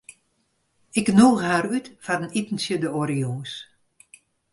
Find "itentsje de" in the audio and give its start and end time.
2.39-2.89